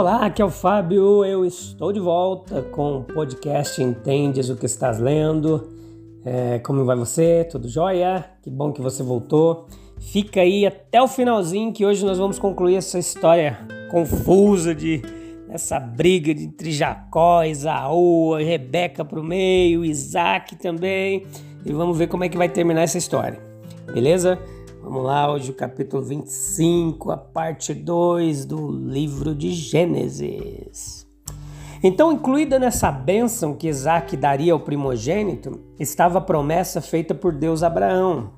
[0.00, 1.26] Olá, aqui é o Fábio.
[1.26, 5.68] Eu estou de volta com o podcast Entendes o que estás lendo.
[6.24, 7.44] É, como vai você?
[7.44, 8.24] Tudo jóia?
[8.40, 9.66] Que bom que você voltou.
[9.98, 13.58] Fica aí até o finalzinho que hoje nós vamos concluir essa história
[13.90, 15.02] confusa de
[15.50, 21.26] essa briga entre Jacó, Esaú, Rebeca para o meio, Isaac também.
[21.62, 23.38] E vamos ver como é que vai terminar essa história.
[23.92, 24.38] Beleza?
[24.82, 31.06] Vamos lá, hoje o capítulo 25, a parte 2 do livro de Gênesis.
[31.82, 37.62] Então, incluída nessa bênção que Isaac daria ao primogênito, estava a promessa feita por Deus
[37.62, 38.32] a Abraão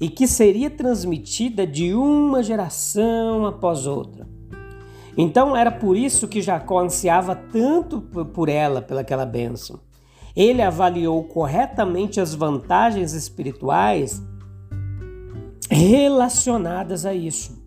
[0.00, 4.28] e que seria transmitida de uma geração após outra.
[5.18, 9.80] Então, era por isso que Jacó ansiava tanto por ela, pelaquela bênção.
[10.36, 14.22] Ele avaliou corretamente as vantagens espirituais
[15.70, 17.62] relacionadas a isso.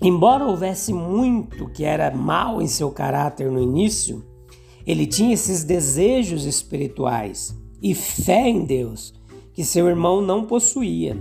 [0.00, 4.24] Embora houvesse muito que era mal em seu caráter no início,
[4.86, 9.14] ele tinha esses desejos espirituais e fé em Deus
[9.52, 11.16] que seu irmão não possuía.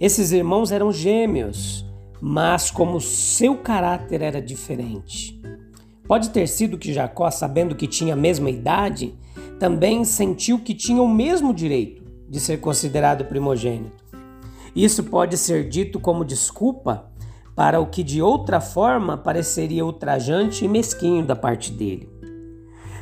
[0.00, 1.84] Esses irmãos eram gêmeos,
[2.20, 5.38] mas como seu caráter era diferente.
[6.06, 9.14] Pode ter sido que Jacó, sabendo que tinha a mesma idade,
[9.58, 14.07] também sentiu que tinha o mesmo direito de ser considerado primogênito.
[14.78, 17.10] Isso pode ser dito como desculpa
[17.56, 22.08] para o que de outra forma pareceria ultrajante e mesquinho da parte dele.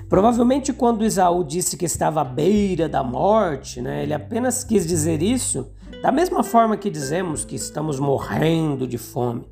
[0.09, 5.21] Provavelmente, quando Isaú disse que estava à beira da morte, né, ele apenas quis dizer
[5.21, 5.71] isso
[6.01, 9.47] da mesma forma que dizemos que estamos morrendo de fome.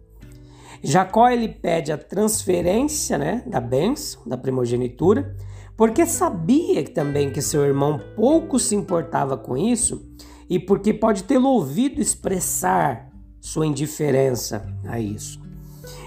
[0.82, 5.36] Jacó ele pede a transferência né, da bênção, da primogenitura,
[5.76, 10.02] porque sabia também que seu irmão pouco se importava com isso
[10.48, 13.10] e porque pode tê-lo ouvido expressar
[13.40, 15.40] sua indiferença a isso.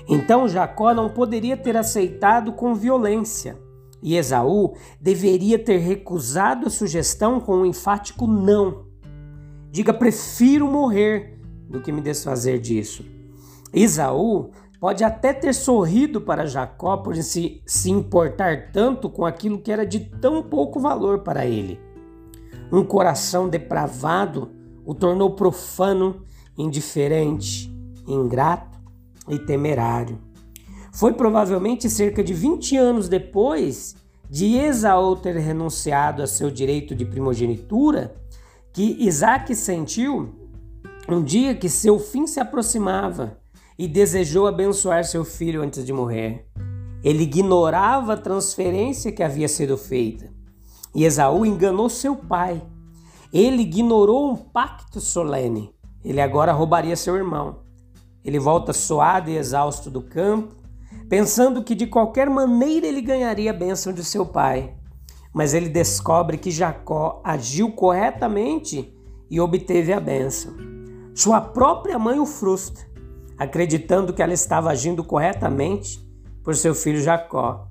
[0.08, 3.58] Então Jacó não poderia ter aceitado com violência
[4.02, 8.86] e Esaú deveria ter recusado a sugestão com um enfático não.
[9.72, 13.06] Diga: prefiro morrer do que me desfazer disso.
[13.74, 19.72] Esaú pode até ter sorrido para Jacó por se, se importar tanto com aquilo que
[19.72, 21.80] era de tão pouco valor para ele.
[22.72, 24.52] Um coração depravado
[24.86, 26.24] o tornou profano,
[26.58, 27.70] indiferente,
[28.08, 28.80] ingrato
[29.28, 30.18] e temerário.
[30.94, 33.96] Foi provavelmente cerca de 20 anos depois
[34.30, 38.16] de Esaú ter renunciado a seu direito de primogenitura
[38.74, 40.34] que Isaac sentiu
[41.10, 43.38] um dia que seu fim se aproximava
[43.78, 46.46] e desejou abençoar seu filho antes de morrer.
[47.04, 50.37] Ele ignorava a transferência que havia sido feita.
[50.98, 52.60] E Esaú enganou seu pai.
[53.32, 55.72] Ele ignorou um pacto solene.
[56.04, 57.60] Ele agora roubaria seu irmão.
[58.26, 60.56] Ele volta suado e exausto do campo,
[61.08, 64.74] pensando que de qualquer maneira ele ganharia a bênção de seu pai.
[65.32, 68.92] Mas ele descobre que Jacó agiu corretamente
[69.30, 70.56] e obteve a bênção.
[71.14, 72.84] Sua própria mãe o frustra,
[73.38, 76.04] acreditando que ela estava agindo corretamente
[76.44, 77.68] por seu filho Jacó.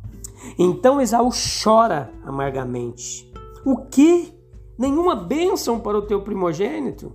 [0.59, 1.31] Então Esaú
[1.63, 3.31] chora amargamente.
[3.65, 4.33] O que?
[4.79, 7.13] Nenhuma bênção para o teu primogênito?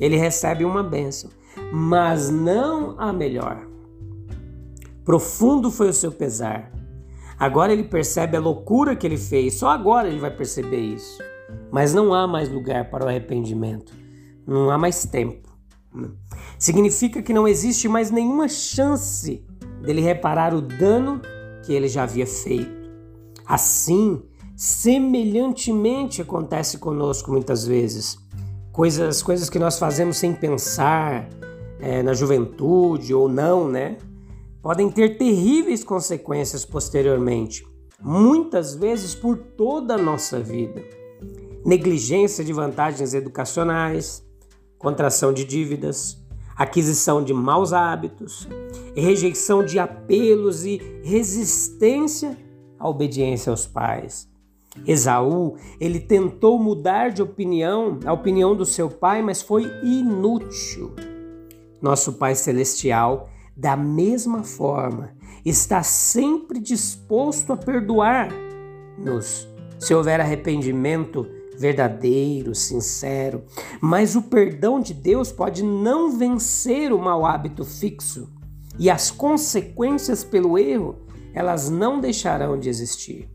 [0.00, 1.30] Ele recebe uma bênção,
[1.72, 3.66] mas não a melhor.
[5.04, 6.72] Profundo foi o seu pesar.
[7.38, 11.22] Agora ele percebe a loucura que ele fez, só agora ele vai perceber isso.
[11.70, 13.92] Mas não há mais lugar para o arrependimento,
[14.46, 15.48] não há mais tempo.
[16.58, 19.44] Significa que não existe mais nenhuma chance
[19.82, 21.20] dele reparar o dano
[21.64, 22.84] que ele já havia feito.
[23.46, 24.22] Assim,
[24.56, 28.18] semelhantemente acontece conosco muitas vezes.
[28.72, 31.28] Coisas, coisas que nós fazemos sem pensar,
[31.80, 33.98] é, na juventude ou não, né?
[34.62, 37.66] Podem ter terríveis consequências posteriormente,
[38.00, 40.82] muitas vezes por toda a nossa vida.
[41.64, 44.24] Negligência de vantagens educacionais,
[44.78, 46.23] contração de dívidas,
[46.56, 48.48] aquisição de maus hábitos,
[48.94, 52.36] rejeição de apelos e resistência
[52.78, 54.28] à obediência aos pais.
[54.86, 60.92] Esaú, ele tentou mudar de opinião, a opinião do seu pai, mas foi inútil.
[61.80, 65.12] Nosso Pai Celestial, da mesma forma,
[65.44, 69.46] está sempre disposto a perdoar-nos
[69.78, 71.26] se houver arrependimento
[71.58, 73.44] verdadeiro, sincero.
[73.80, 78.28] Mas o perdão de Deus pode não vencer o mau hábito fixo
[78.78, 80.96] e as consequências pelo erro,
[81.32, 83.28] elas não deixarão de existir.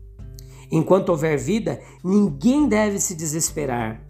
[0.70, 4.02] Enquanto houver vida, ninguém deve se desesperar.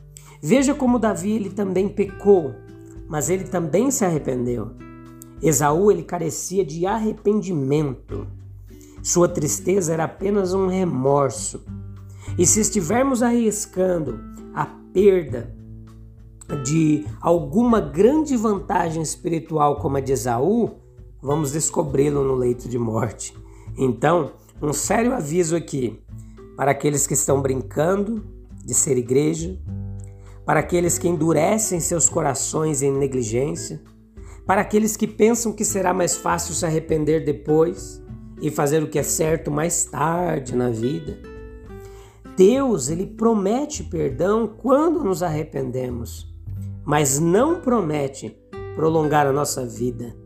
[0.43, 2.55] Veja como Davi ele também pecou,
[3.09, 4.73] mas ele também se arrependeu.
[5.43, 8.27] Esaú ele carecia de arrependimento.
[9.03, 11.65] Sua tristeza era apenas um remorso.
[12.39, 14.21] E se estivermos arriscando
[14.55, 15.55] a perda
[16.65, 20.71] de alguma grande vantagem espiritual como a de Esaú,
[21.23, 23.37] vamos descobri-lo no leito de morte.
[23.77, 26.01] Então, um sério aviso aqui
[26.57, 28.23] para aqueles que estão brincando
[28.65, 29.59] de ser igreja,
[30.45, 33.81] para aqueles que endurecem seus corações em negligência,
[34.45, 38.03] para aqueles que pensam que será mais fácil se arrepender depois
[38.43, 41.30] e fazer o que é certo mais tarde na vida.
[42.41, 46.27] Deus, ele promete perdão quando nos arrependemos,
[46.87, 48.35] mas não promete
[48.75, 50.17] prolongar a nossa vida.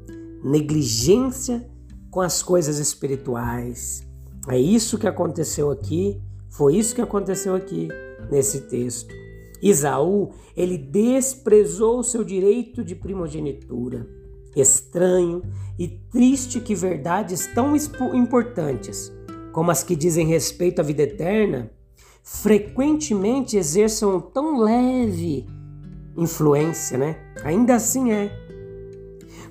[0.45, 1.69] Negligência
[2.13, 4.07] com as coisas espirituais,
[4.49, 7.89] é isso que aconteceu aqui, foi isso que aconteceu aqui
[8.31, 9.13] nesse texto.
[9.61, 14.07] Isaú, ele desprezou o seu direito de primogenitura.
[14.55, 15.43] Estranho
[15.77, 17.75] e triste que verdades tão
[18.15, 19.13] importantes
[19.51, 21.73] como as que dizem respeito à vida eterna
[22.25, 25.47] frequentemente exerçam tão leve
[26.17, 27.17] influência, né?
[27.45, 28.33] Ainda assim é.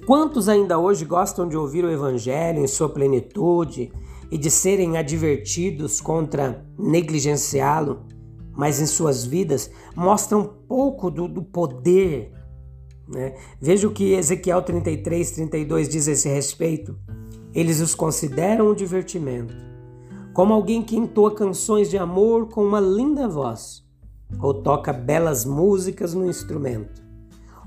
[0.06, 3.94] Quantos ainda hoje gostam de ouvir o evangelho em sua plenitude,
[4.34, 8.02] e de serem advertidos contra negligenciá-lo,
[8.52, 12.34] mas em suas vidas mostram pouco do, do poder.
[13.08, 13.36] Né?
[13.62, 16.98] Veja o que Ezequiel 33, 32 diz a esse respeito.
[17.54, 19.56] Eles os consideram um divertimento,
[20.34, 23.84] como alguém que entoa canções de amor com uma linda voz,
[24.42, 27.04] ou toca belas músicas no instrumento.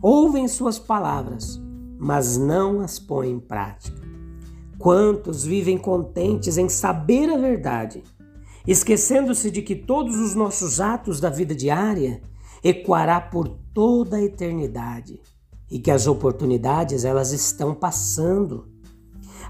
[0.03, 1.61] Ouvem suas palavras,
[1.99, 4.03] mas não as põem em prática.
[4.79, 8.03] Quantos vivem contentes em saber a verdade,
[8.67, 12.21] esquecendo-se de que todos os nossos atos da vida diária
[12.63, 15.21] ecoará por toda a eternidade
[15.71, 18.69] e que as oportunidades elas estão passando.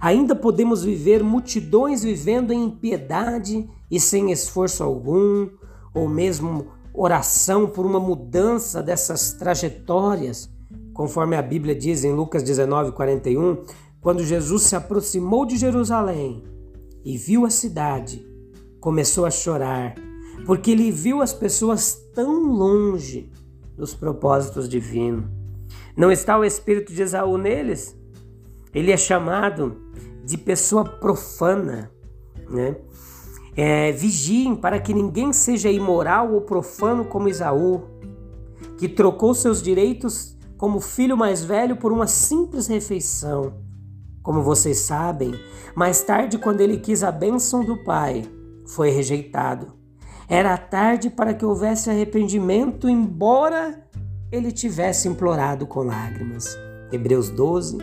[0.01, 5.49] Ainda podemos viver multidões vivendo em impiedade e sem esforço algum,
[5.95, 10.51] ou mesmo oração por uma mudança dessas trajetórias,
[10.93, 13.65] conforme a Bíblia diz em Lucas 19, 41,
[14.01, 16.43] quando Jesus se aproximou de Jerusalém
[17.05, 18.27] e viu a cidade,
[18.81, 19.95] começou a chorar,
[20.45, 23.31] porque ele viu as pessoas tão longe
[23.77, 25.25] dos propósitos divinos.
[25.97, 27.97] Não está o espírito de Esaú neles?
[28.75, 29.77] Ele é chamado
[30.27, 31.91] de pessoa profana,
[32.51, 32.77] né?
[33.57, 37.85] É, vigiem para que ninguém seja imoral ou profano como Esaú,
[38.77, 43.55] que trocou seus direitos como filho mais velho por uma simples refeição.
[44.23, 45.33] Como vocês sabem,
[45.77, 48.25] mais tarde, quando ele quis a bênção do Pai,
[48.67, 49.75] foi rejeitado.
[50.29, 53.87] Era tarde para que houvesse arrependimento, embora
[54.33, 56.59] ele tivesse implorado com lágrimas.
[56.91, 57.79] Hebreus 12,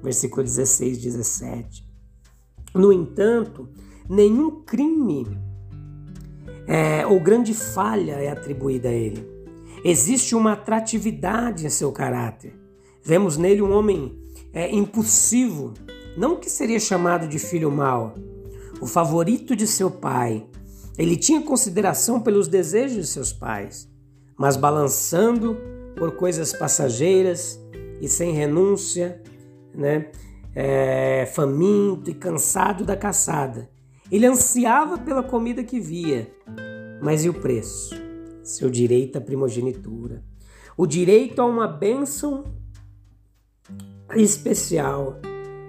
[0.00, 1.87] versículo 16, 17.
[2.74, 3.68] No entanto,
[4.08, 5.26] nenhum crime
[6.66, 9.26] é, ou grande falha é atribuída a ele.
[9.84, 12.52] Existe uma atratividade em seu caráter.
[13.02, 14.18] Vemos nele um homem
[14.52, 15.72] é, impulsivo,
[16.16, 18.14] não que seria chamado de filho mau,
[18.80, 20.46] o favorito de seu pai.
[20.98, 23.88] Ele tinha consideração pelos desejos de seus pais,
[24.36, 25.56] mas balançando
[25.96, 27.58] por coisas passageiras
[28.00, 29.22] e sem renúncia,
[29.74, 30.10] né?
[30.54, 33.68] É, faminto e cansado da caçada.
[34.10, 36.32] Ele ansiava pela comida que via,
[37.02, 37.94] mas e o preço?
[38.42, 40.24] Seu direito à primogenitura,
[40.76, 42.44] o direito a uma bênção
[44.16, 45.20] especial,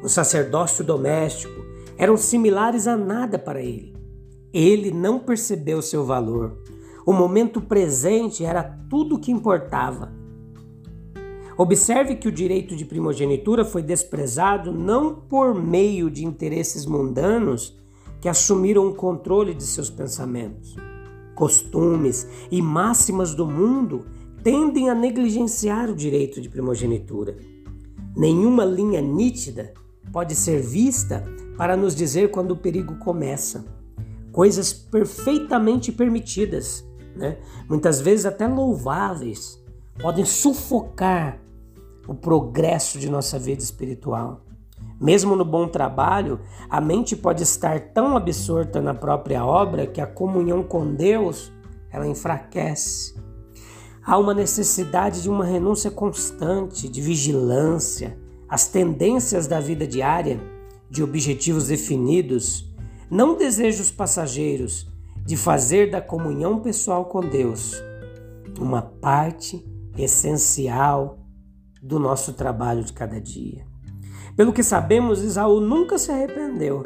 [0.02, 1.60] o sacerdócio doméstico,
[1.98, 3.94] eram similares a nada para ele.
[4.54, 6.64] Ele não percebeu seu valor.
[7.06, 10.14] O momento presente era tudo o que importava.
[11.62, 17.78] Observe que o direito de primogenitura foi desprezado não por meio de interesses mundanos
[18.22, 20.78] que assumiram o controle de seus pensamentos.
[21.36, 24.06] Costumes e máximas do mundo
[24.42, 27.36] tendem a negligenciar o direito de primogenitura.
[28.16, 29.74] Nenhuma linha nítida
[30.14, 31.26] pode ser vista
[31.58, 33.66] para nos dizer quando o perigo começa.
[34.32, 36.88] coisas perfeitamente permitidas,
[37.18, 37.38] né?
[37.68, 39.62] muitas vezes até louváveis,
[40.02, 41.49] podem sufocar
[42.10, 44.42] o progresso de nossa vida espiritual.
[45.00, 50.08] Mesmo no bom trabalho, a mente pode estar tão absorta na própria obra que a
[50.08, 51.52] comunhão com Deus
[51.92, 53.14] ela enfraquece.
[54.04, 58.18] Há uma necessidade de uma renúncia constante, de vigilância,
[58.50, 60.42] as tendências da vida diária,
[60.90, 62.74] de objetivos definidos,
[63.08, 64.88] não desejos passageiros,
[65.24, 67.80] de fazer da comunhão pessoal com Deus
[68.60, 69.64] uma parte
[69.96, 71.19] essencial
[71.82, 73.66] do nosso trabalho de cada dia.
[74.36, 76.84] Pelo que sabemos, Isaú nunca se arrependeu,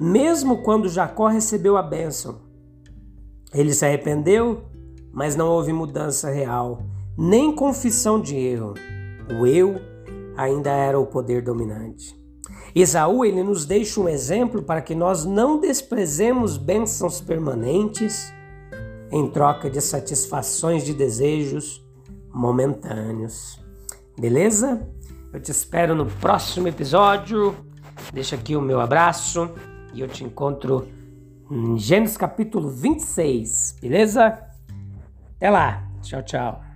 [0.00, 2.40] mesmo quando Jacó recebeu a bênção.
[3.52, 4.64] Ele se arrependeu,
[5.12, 6.82] mas não houve mudança real,
[7.18, 8.74] nem confissão de erro.
[9.38, 9.76] O eu
[10.36, 12.18] ainda era o poder dominante.
[12.74, 18.32] Esaú ele nos deixa um exemplo para que nós não desprezemos bênçãos permanentes
[19.10, 21.84] em troca de satisfações de desejos
[22.32, 23.60] momentâneos.
[24.18, 24.86] Beleza?
[25.32, 27.54] Eu te espero no próximo episódio.
[28.12, 29.50] Deixa aqui o meu abraço
[29.94, 30.88] e eu te encontro
[31.50, 34.38] em Gênesis capítulo 26, beleza?
[35.36, 35.88] Até lá.
[36.02, 36.69] Tchau, tchau.